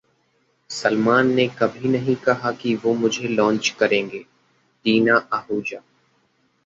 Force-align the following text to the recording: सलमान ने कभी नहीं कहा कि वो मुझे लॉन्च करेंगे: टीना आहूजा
सलमान 0.69 1.27
ने 1.33 1.47
कभी 1.59 1.89
नहीं 1.89 2.15
कहा 2.15 2.51
कि 2.51 2.75
वो 2.75 2.93
मुझे 2.93 3.27
लॉन्च 3.27 3.69
करेंगे: 3.79 4.25
टीना 4.85 5.17
आहूजा 5.33 5.79